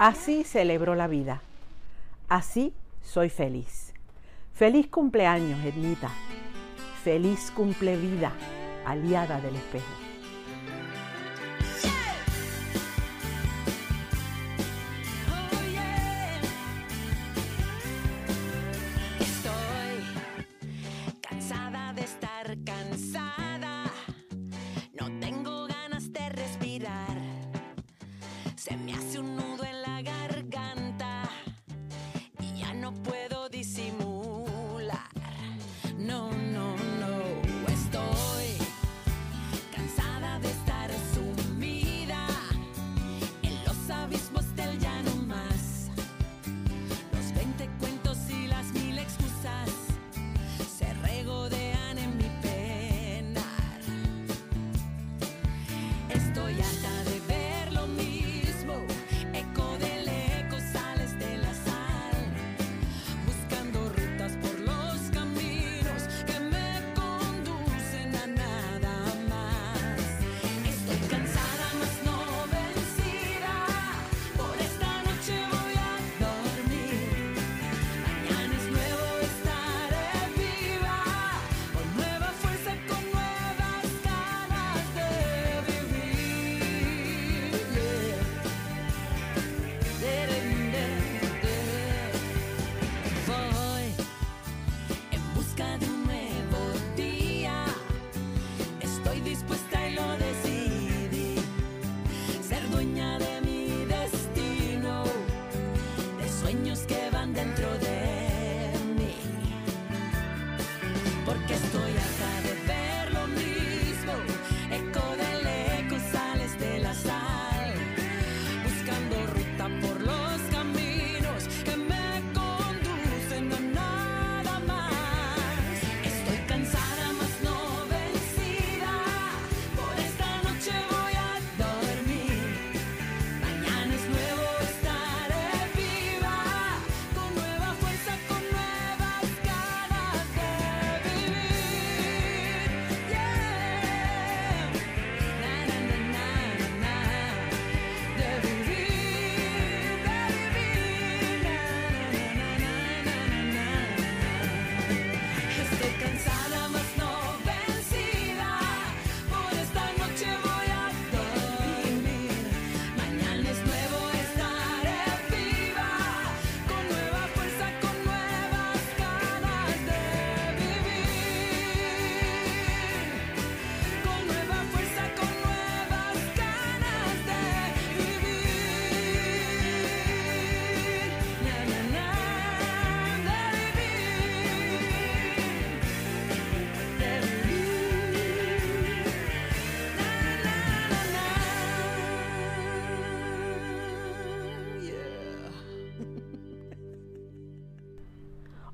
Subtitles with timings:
[0.00, 1.42] Así celebro la vida.
[2.30, 2.72] Así
[3.02, 3.92] soy feliz.
[4.54, 6.08] Feliz cumpleaños, Ednita.
[7.04, 8.32] Feliz cumple vida,
[8.86, 10.09] aliada del espejo.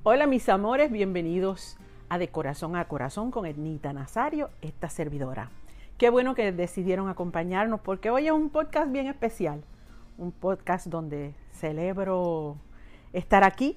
[0.08, 1.76] Hola mis amores, bienvenidos
[2.08, 5.50] a De Corazón a Corazón con Ednita Nazario, esta servidora.
[5.98, 9.64] Qué bueno que decidieron acompañarnos porque hoy es un podcast bien especial,
[10.16, 12.56] un podcast donde celebro
[13.12, 13.76] estar aquí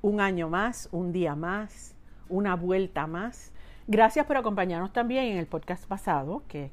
[0.00, 1.94] un año más, un día más,
[2.30, 3.52] una vuelta más.
[3.86, 6.70] Gracias por acompañarnos también en el podcast pasado que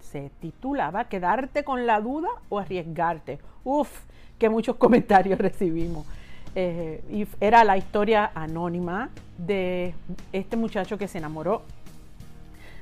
[0.00, 3.38] se titulaba Quedarte con la duda o arriesgarte.
[3.64, 4.02] Uf,
[4.38, 6.06] que muchos comentarios recibimos.
[6.54, 9.08] Eh, era la historia anónima
[9.38, 9.94] de
[10.32, 11.62] este muchacho que se enamoró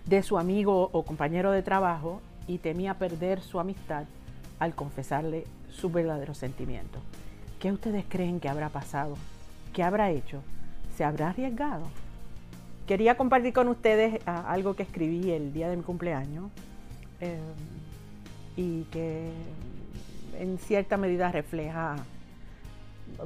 [0.07, 4.05] de su amigo o compañero de trabajo y temía perder su amistad
[4.59, 7.01] al confesarle sus verdaderos sentimientos.
[7.61, 9.17] ¿Qué ustedes creen que habrá pasado?
[9.73, 10.43] ¿Qué habrá hecho?
[10.97, 11.85] ¿Se habrá arriesgado?
[12.89, 16.51] Quería compartir con ustedes ah, algo que escribí el día de mi cumpleaños
[17.21, 17.39] eh,
[18.57, 19.31] y que
[20.39, 21.97] en cierta medida refleja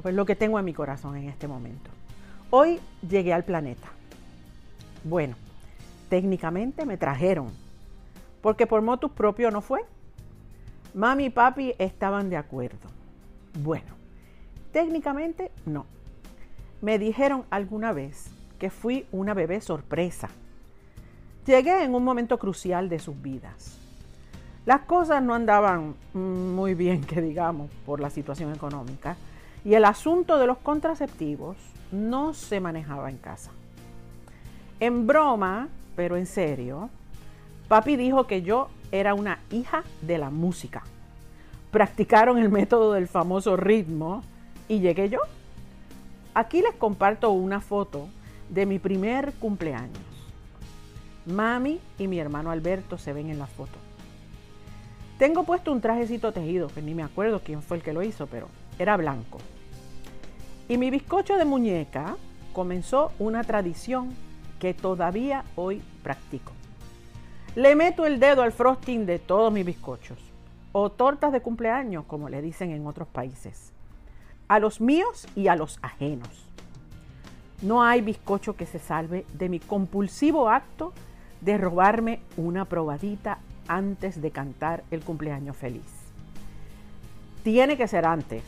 [0.01, 1.89] pues, lo que tengo en mi corazón en este momento.
[2.49, 3.87] Hoy llegué al planeta.
[5.03, 5.35] Bueno,
[6.09, 7.51] técnicamente me trajeron,
[8.41, 9.85] porque por motus propio no fue.
[10.93, 12.89] Mami y papi estaban de acuerdo.
[13.61, 13.93] Bueno,
[14.71, 15.85] técnicamente no.
[16.81, 20.29] Me dijeron alguna vez que fui una bebé sorpresa.
[21.45, 23.77] Llegué en un momento crucial de sus vidas.
[24.65, 29.15] Las cosas no andaban muy bien, que digamos, por la situación económica,
[29.65, 31.57] y el asunto de los contraceptivos
[31.91, 33.51] no se manejaba en casa.
[34.79, 36.89] En broma, pero en serio,
[37.67, 40.83] papi dijo que yo era una hija de la música.
[41.71, 44.23] Practicaron el método del famoso ritmo
[44.67, 45.19] y llegué yo.
[46.35, 48.07] Aquí les comparto una foto
[48.49, 49.97] de mi primer cumpleaños.
[51.25, 53.79] Mami y mi hermano Alberto se ven en la foto.
[55.17, 58.27] Tengo puesto un trajecito tejido, que ni me acuerdo quién fue el que lo hizo,
[58.27, 58.47] pero
[58.77, 59.39] era blanco.
[60.67, 62.17] Y mi bizcocho de muñeca
[62.53, 64.13] comenzó una tradición
[64.59, 66.53] que todavía hoy practico.
[67.55, 70.17] Le meto el dedo al frosting de todos mis bizcochos,
[70.71, 73.73] o tortas de cumpleaños, como le dicen en otros países,
[74.47, 76.29] a los míos y a los ajenos.
[77.61, 80.93] No hay bizcocho que se salve de mi compulsivo acto
[81.41, 85.85] de robarme una probadita antes de cantar el cumpleaños feliz.
[87.43, 88.43] Tiene que ser antes.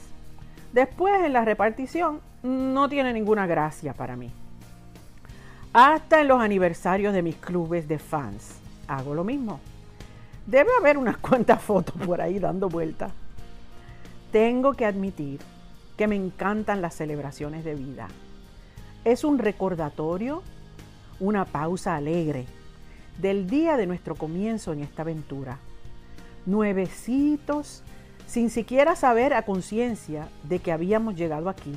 [0.77, 4.29] Después en la repartición no tiene ninguna gracia para mí.
[5.73, 9.59] Hasta en los aniversarios de mis clubes de fans hago lo mismo.
[10.45, 13.11] Debe haber unas cuantas fotos por ahí dando vueltas.
[14.31, 15.39] Tengo que admitir
[15.97, 18.07] que me encantan las celebraciones de vida.
[19.03, 20.43] Es un recordatorio,
[21.19, 22.45] una pausa alegre
[23.19, 25.57] del día de nuestro comienzo en esta aventura.
[26.45, 27.81] Nuevecitos,
[28.27, 31.73] sin siquiera saber a conciencia de que habíamos llegado aquí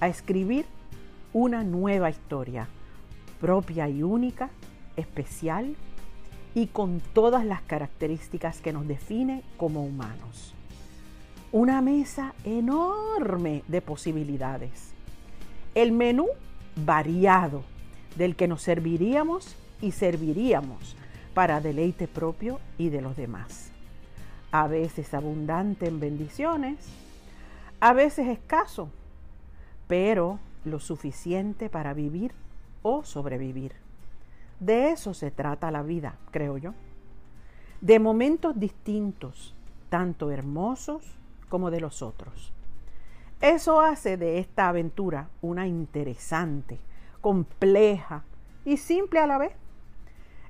[0.00, 0.64] a escribir
[1.32, 2.66] una nueva historia,
[3.40, 4.50] propia y única,
[4.96, 5.76] especial
[6.54, 10.54] y con todas las características que nos define como humanos.
[11.52, 14.92] Una mesa enorme de posibilidades.
[15.74, 16.26] El menú
[16.74, 17.62] variado
[18.16, 20.96] del que nos serviríamos y serviríamos
[21.34, 23.71] para deleite propio y de los demás.
[24.52, 26.76] A veces abundante en bendiciones,
[27.80, 28.90] a veces escaso,
[29.88, 32.32] pero lo suficiente para vivir
[32.82, 33.72] o sobrevivir.
[34.60, 36.74] De eso se trata la vida, creo yo.
[37.80, 39.54] De momentos distintos,
[39.88, 42.52] tanto hermosos como de los otros.
[43.40, 46.78] Eso hace de esta aventura una interesante,
[47.20, 48.22] compleja
[48.64, 49.52] y simple a la vez.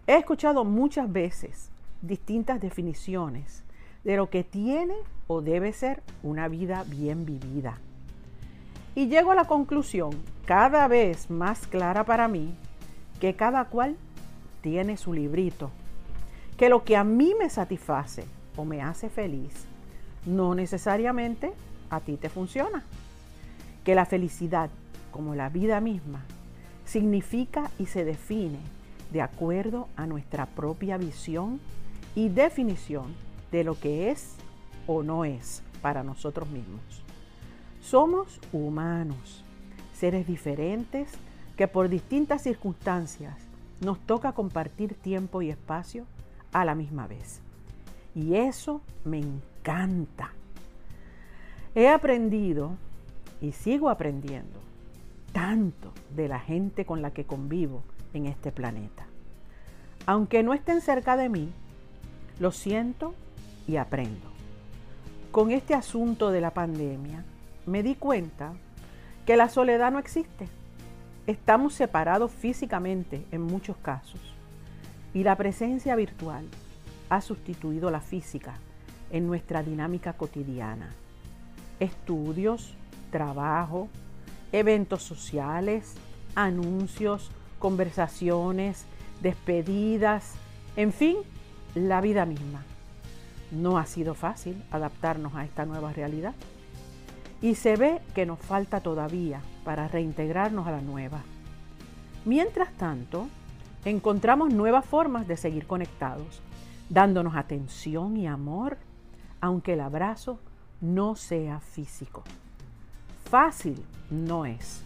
[0.07, 1.71] He escuchado muchas veces
[2.03, 3.65] distintas definiciones
[4.05, 4.95] de lo que tiene
[5.27, 7.79] o debe ser una vida bien vivida.
[8.95, 10.11] Y llego a la conclusión,
[10.45, 12.55] cada vez más clara para mí,
[13.21, 13.97] que cada cual
[14.61, 15.71] tiene su librito,
[16.57, 18.25] que lo que a mí me satisface
[18.57, 19.67] o me hace feliz,
[20.27, 21.53] no necesariamente
[21.91, 22.85] a ti te funciona.
[23.85, 24.71] Que la felicidad,
[25.11, 26.25] como la vida misma,
[26.85, 28.59] significa y se define
[29.13, 31.61] de acuerdo a nuestra propia visión
[32.15, 33.15] y definición
[33.53, 34.35] de lo que es
[34.87, 36.83] o no es para nosotros mismos.
[37.81, 39.45] Somos humanos,
[39.93, 41.11] seres diferentes
[41.57, 43.37] que por distintas circunstancias
[43.81, 46.07] nos toca compartir tiempo y espacio
[46.53, 47.41] a la misma vez.
[48.15, 50.33] Y eso me encanta.
[51.75, 52.73] He aprendido
[53.41, 54.61] y sigo aprendiendo
[55.33, 57.83] tanto de la gente con la que convivo
[58.13, 59.07] en este planeta.
[60.07, 61.51] Aunque no estén cerca de mí,
[62.39, 63.15] lo siento
[63.67, 64.31] y aprendo.
[65.31, 67.25] Con este asunto de la pandemia,
[67.67, 68.53] me di cuenta
[69.25, 70.49] que la soledad no existe.
[71.27, 74.21] Estamos separados físicamente en muchos casos
[75.15, 76.47] y la presencia virtual
[77.09, 78.55] ha sustituido la física
[79.11, 80.91] en nuestra dinámica cotidiana.
[81.79, 82.75] Estudios,
[83.11, 83.89] trabajo,
[84.53, 85.95] eventos sociales,
[86.35, 88.85] anuncios, conversaciones,
[89.21, 90.35] despedidas,
[90.77, 91.17] en fin,
[91.75, 92.65] la vida misma.
[93.53, 96.35] No ha sido fácil adaptarnos a esta nueva realidad
[97.43, 101.21] y se ve que nos falta todavía para reintegrarnos a la nueva.
[102.25, 103.29] Mientras tanto,
[103.85, 106.41] encontramos nuevas formas de seguir conectados,
[106.89, 108.79] dándonos atención y amor,
[109.41, 110.39] aunque el abrazo
[110.81, 112.23] no sea físico.
[113.29, 114.83] Fácil no es.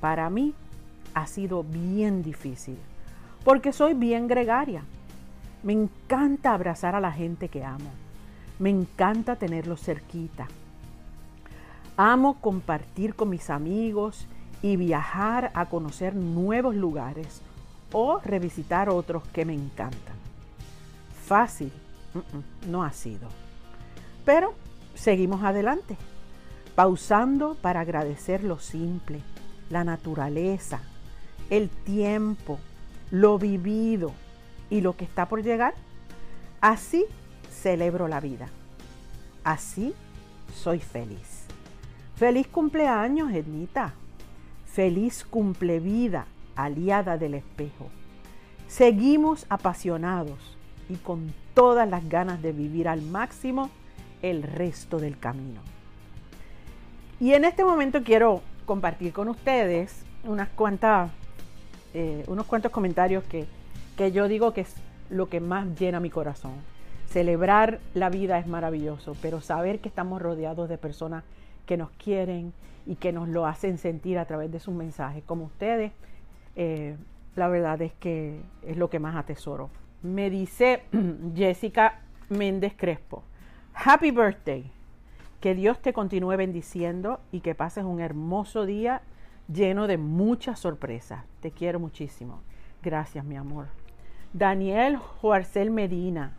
[0.00, 0.54] Para mí
[1.12, 2.78] ha sido bien difícil,
[3.44, 4.82] porque soy bien gregaria.
[5.64, 7.90] Me encanta abrazar a la gente que amo.
[8.58, 10.46] Me encanta tenerlos cerquita.
[11.96, 14.26] Amo compartir con mis amigos
[14.60, 17.40] y viajar a conocer nuevos lugares
[17.92, 20.16] o revisitar otros que me encantan.
[21.24, 21.72] Fácil
[22.68, 23.28] no ha sido.
[24.26, 24.52] Pero
[24.94, 25.96] seguimos adelante,
[26.74, 29.22] pausando para agradecer lo simple,
[29.70, 30.82] la naturaleza,
[31.48, 32.58] el tiempo,
[33.10, 34.12] lo vivido
[34.70, 35.74] y lo que está por llegar,
[36.60, 37.04] así
[37.50, 38.48] celebro la vida.
[39.42, 39.94] Así
[40.54, 41.44] soy feliz.
[42.16, 43.94] Feliz cumpleaños, Ednita.
[44.66, 47.88] Feliz cumplevida, aliada del espejo.
[48.68, 50.38] Seguimos apasionados
[50.88, 53.70] y con todas las ganas de vivir al máximo
[54.22, 55.60] el resto del camino.
[57.20, 61.10] Y en este momento quiero compartir con ustedes unas cuantas,
[61.92, 63.46] eh, unos cuantos comentarios que,
[63.96, 64.74] que yo digo que es
[65.10, 66.52] lo que más llena mi corazón.
[67.06, 71.24] Celebrar la vida es maravilloso, pero saber que estamos rodeados de personas
[71.66, 72.52] que nos quieren
[72.86, 75.92] y que nos lo hacen sentir a través de sus mensajes, como ustedes,
[76.56, 76.96] eh,
[77.36, 79.70] la verdad es que es lo que más atesoro.
[80.02, 80.82] Me dice
[81.34, 83.22] Jessica Méndez Crespo,
[83.74, 84.70] Happy birthday.
[85.40, 89.02] Que Dios te continúe bendiciendo y que pases un hermoso día
[89.52, 91.24] lleno de muchas sorpresas.
[91.40, 92.40] Te quiero muchísimo.
[92.82, 93.66] Gracias, mi amor.
[94.34, 96.32] Daniel Juarcel Medina.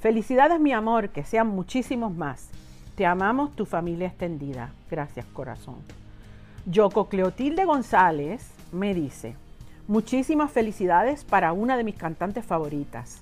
[0.00, 2.48] Felicidades, mi amor, que sean muchísimos más.
[2.94, 4.70] Te amamos, tu familia extendida.
[4.90, 5.76] Gracias, corazón.
[6.64, 9.36] Yoko Cleotilde González me dice,
[9.88, 13.20] muchísimas felicidades para una de mis cantantes favoritas.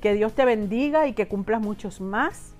[0.00, 2.52] Que Dios te bendiga y que cumplas muchos más.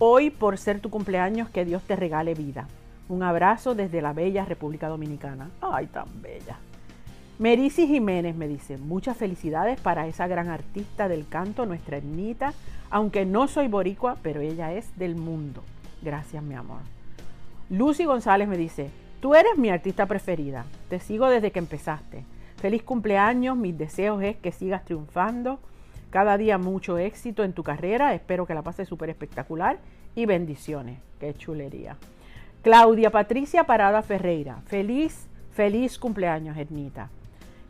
[0.00, 2.66] Hoy, por ser tu cumpleaños, que Dios te regale vida.
[3.08, 5.50] Un abrazo desde la bella República Dominicana.
[5.60, 6.58] Ay, tan bella.
[7.38, 12.54] Merisi Jiménez me dice, muchas felicidades para esa gran artista del canto, nuestra Ernita,
[12.88, 15.62] aunque no soy boricua, pero ella es del mundo.
[16.00, 16.80] Gracias, mi amor.
[17.68, 18.88] Lucy González me dice,
[19.20, 22.24] tú eres mi artista preferida, te sigo desde que empezaste.
[22.56, 25.58] Feliz cumpleaños, mis deseos es que sigas triunfando,
[26.08, 29.78] cada día mucho éxito en tu carrera, espero que la pases súper espectacular
[30.14, 31.98] y bendiciones, qué chulería.
[32.62, 37.10] Claudia Patricia Parada Ferreira, feliz, feliz cumpleaños, Ernita.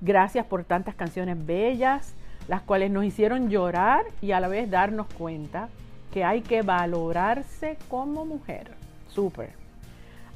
[0.00, 2.14] Gracias por tantas canciones bellas,
[2.48, 5.68] las cuales nos hicieron llorar y a la vez darnos cuenta
[6.12, 8.70] que hay que valorarse como mujer.
[9.08, 9.50] Súper.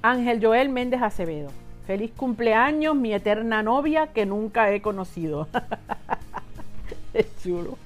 [0.02, 1.50] Ángel Joel Méndez Acevedo.
[1.86, 5.48] Feliz cumpleaños, mi eterna novia que nunca he conocido.
[7.14, 7.76] es chulo.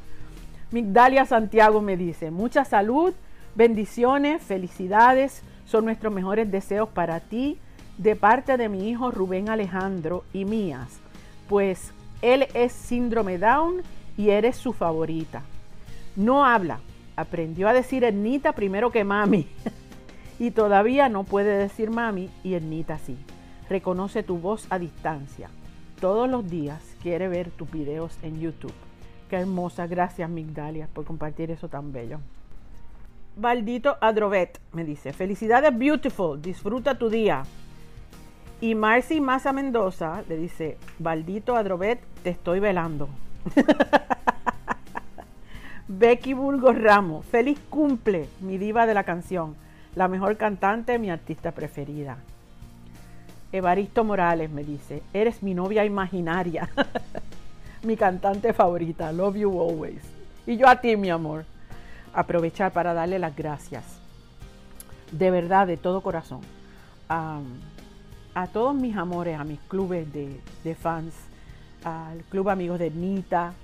[0.70, 3.14] Migdalia Santiago me dice, mucha salud,
[3.54, 7.58] bendiciones, felicidades, son nuestros mejores deseos para ti
[7.98, 10.98] de parte de mi hijo Rubén Alejandro y mías,
[11.48, 13.82] pues él es síndrome Down
[14.16, 15.42] y eres su favorita.
[16.16, 16.80] No habla,
[17.16, 19.46] aprendió a decir Ernita primero que mami
[20.38, 23.16] y todavía no puede decir mami y Ernita sí.
[23.68, 25.48] Reconoce tu voz a distancia.
[26.00, 28.74] Todos los días quiere ver tus videos en YouTube.
[29.28, 32.20] Qué hermosa, gracias Migdalia por compartir eso tan bello.
[33.36, 37.42] Baldito Adrovet me dice, felicidades beautiful, disfruta tu día.
[38.64, 43.10] Y Marcy Maza Mendoza le dice, Baldito Adrovet, te estoy velando.
[45.86, 49.54] Becky Burgos Ramos, feliz cumple, mi diva de la canción,
[49.94, 52.16] la mejor cantante, mi artista preferida.
[53.52, 56.70] Evaristo Morales me dice, eres mi novia imaginaria,
[57.82, 60.00] mi cantante favorita, love you always.
[60.46, 61.44] Y yo a ti, mi amor.
[62.14, 63.84] Aprovechar para darle las gracias,
[65.12, 66.40] de verdad, de todo corazón,
[68.34, 71.14] a todos mis amores, a mis clubes de, de fans,
[71.84, 73.54] al Club Amigos de Nita,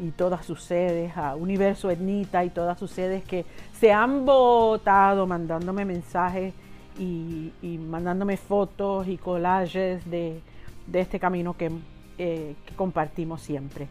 [0.00, 3.44] y todas sus sedes, a Universo Etnita y todas sus sedes que
[3.78, 6.54] se han votado mandándome mensajes
[6.98, 7.52] y,
[7.90, 10.40] mandándome fotos y collages de,
[10.86, 11.70] de este camino que,
[12.18, 13.88] eh, que, compartimos siempre.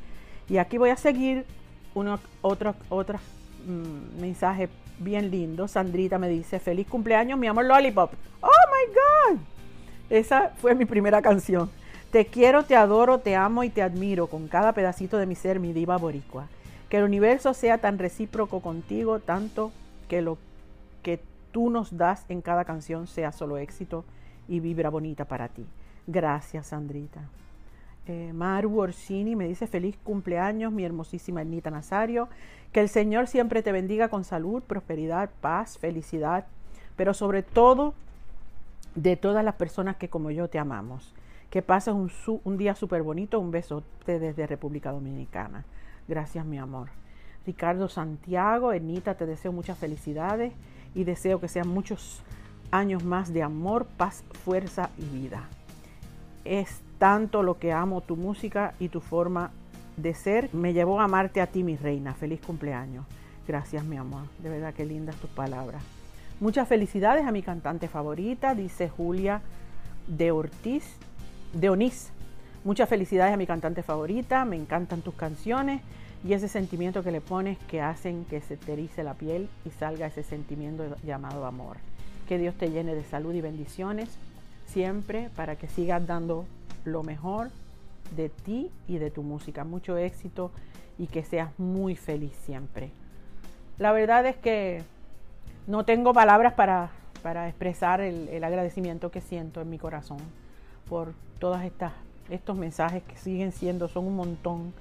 [0.50, 1.46] Y aquí voy a seguir
[1.94, 3.20] uno, otro, otro
[3.68, 5.68] mmm, mensaje bien lindo.
[5.68, 8.14] Sandrita me dice, feliz cumpleaños, mi amor Lollipop.
[8.42, 8.50] Oh.
[10.14, 11.72] Esa fue mi primera canción.
[12.12, 15.60] Te quiero, te adoro, te amo y te admiro con cada pedacito de mi ser,
[15.60, 16.50] mi diva boricua.
[16.88, 19.72] Que el universo sea tan recíproco contigo, tanto
[20.08, 20.38] que lo
[21.02, 21.20] que
[21.52, 24.06] tú nos das en cada canción sea solo éxito
[24.48, 25.66] y vibra bonita para ti.
[26.06, 27.22] Gracias, Sandrita.
[28.06, 32.30] Eh, Maru Orsini me dice feliz cumpleaños, mi hermosísima Ernita Nazario.
[32.72, 36.46] Que el Señor siempre te bendiga con salud, prosperidad, paz, felicidad,
[36.96, 37.96] pero sobre todo
[38.96, 41.14] de todas las personas que como yo te amamos.
[41.50, 42.12] Que pases un,
[42.44, 43.40] un día súper bonito.
[43.40, 45.66] Un beso desde República Dominicana.
[46.08, 46.90] Gracias, mi amor.
[47.46, 50.54] Ricardo Santiago, Enita, te deseo muchas felicidades
[50.96, 52.22] y deseo que sean muchos
[52.72, 55.44] años más de amor, paz, fuerza y vida.
[56.46, 59.52] Es tanto lo que amo tu música y tu forma
[59.98, 60.50] de ser.
[60.54, 62.14] Me llevó a amarte a ti, mi reina.
[62.14, 63.06] Feliz cumpleaños.
[63.48, 64.24] Gracias, mi amor.
[64.40, 65.84] De verdad que lindas tus palabras.
[66.44, 69.40] Muchas felicidades a mi cantante favorita, dice Julia
[70.08, 70.84] de Ortiz
[71.54, 72.12] de Onís.
[72.66, 75.82] Muchas felicidades a mi cantante favorita, me encantan tus canciones
[76.22, 80.08] y ese sentimiento que le pones que hacen que se te la piel y salga
[80.08, 81.78] ese sentimiento llamado amor.
[82.28, 84.10] Que Dios te llene de salud y bendiciones
[84.66, 86.44] siempre para que sigas dando
[86.84, 87.52] lo mejor
[88.18, 89.64] de ti y de tu música.
[89.64, 90.52] Mucho éxito
[90.98, 92.92] y que seas muy feliz siempre.
[93.78, 94.84] La verdad es que
[95.68, 96.92] no tengo palabras para,
[97.22, 100.18] para expresar el, el agradecimiento que siento en mi corazón
[100.90, 101.14] por
[101.64, 101.92] estas
[102.30, 104.74] estos mensajes que siguen siendo, son un montón.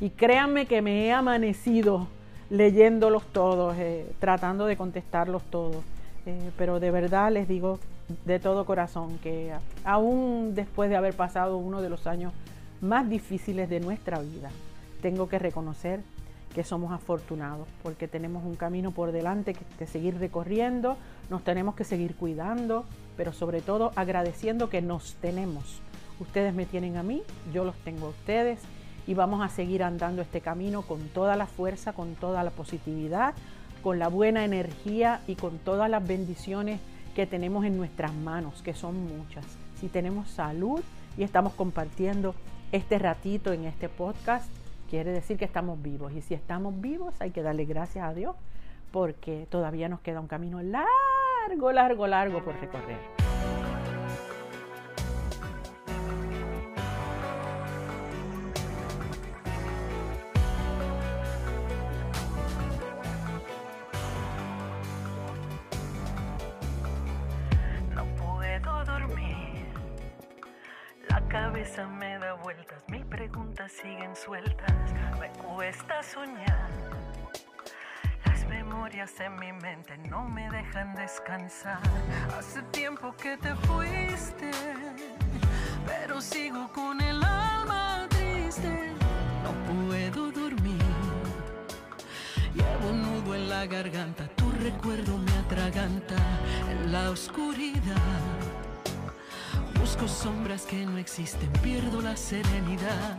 [0.00, 2.08] Y créanme que me he amanecido
[2.50, 5.82] leyéndolos todos, eh, tratando de contestarlos todos.
[6.26, 7.78] Eh, pero de verdad les digo
[8.24, 9.52] de todo corazón que
[9.84, 12.32] aún después de haber pasado uno de los años
[12.80, 14.50] más difíciles de nuestra vida,
[15.02, 16.00] tengo que reconocer
[16.58, 20.96] que somos afortunados porque tenemos un camino por delante que, que seguir recorriendo,
[21.30, 22.84] nos tenemos que seguir cuidando,
[23.16, 25.80] pero sobre todo agradeciendo que nos tenemos
[26.20, 27.22] Ustedes me tienen a mí,
[27.54, 28.58] yo los tengo a ustedes
[29.06, 33.34] y vamos a seguir andando este camino con toda la fuerza, con toda la positividad,
[33.82, 36.80] con la buena energía y con todas las bendiciones
[37.14, 39.44] que tenemos en nuestras manos, que son muchas.
[39.80, 40.80] Si tenemos salud
[41.16, 42.34] y estamos compartiendo
[42.72, 44.50] este ratito en este podcast,
[44.88, 46.12] quiere decir que estamos vivos.
[46.12, 48.34] Y si estamos vivos, hay que darle gracias a Dios
[48.90, 52.98] porque todavía nos queda un camino largo, largo, largo por recorrer.
[67.94, 69.66] No puedo dormir.
[71.10, 72.07] La cabeza me
[73.68, 74.72] siguen sueltas.
[75.20, 76.68] Me cuesta soñar.
[78.24, 81.80] Las memorias en mi mente no me dejan descansar.
[82.38, 84.50] Hace tiempo que te fuiste,
[85.86, 88.92] pero sigo con el alma triste.
[89.42, 89.52] No
[89.86, 90.82] puedo dormir.
[92.54, 96.16] Llevo un nudo en la garganta, tu recuerdo me atraganta
[96.70, 97.96] en la oscuridad.
[99.78, 103.16] Busco sombras que no existen, pierdo la serenidad.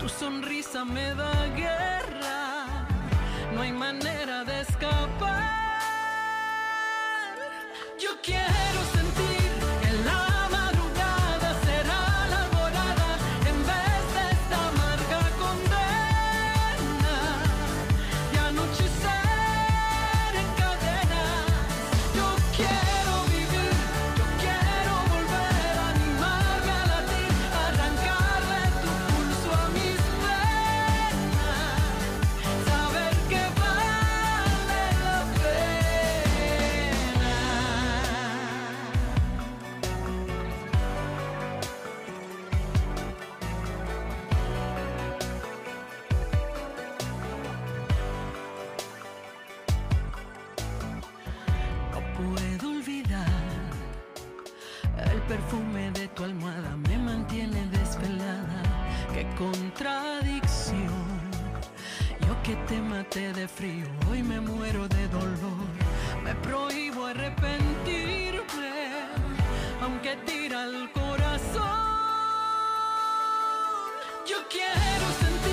[0.00, 2.86] Tu sonrisa me da guerra,
[3.52, 5.48] no hay manera de escapar.
[7.98, 9.17] Yo quiero sentir
[74.28, 75.47] Yo quiero sentir